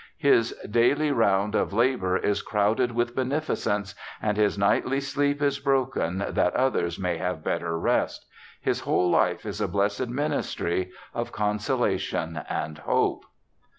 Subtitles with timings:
[0.17, 5.35] His daily round of labour is crowded with beneficence, and his nightly ELISHA BARTLETT 139
[5.37, 5.59] sleep is
[6.23, 8.25] broken, that others may have better rest.
[8.59, 13.25] His whole life is a blessed ministry of consolation and hope.'